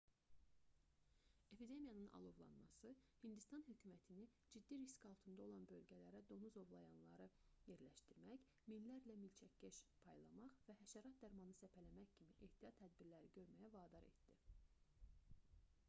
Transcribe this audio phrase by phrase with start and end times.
[1.55, 2.93] epidemiyanın alovlanması
[3.25, 7.27] hindistan hökumətini ciddi risk altında olan bölgələrə donuz ovlayanları
[7.73, 14.35] yerləşdirmək minlərlə milçəkkeş paylamaq və həşərat dərmanı səpələmək kimi ehtiyat tədbirləri görməyə vadar etdi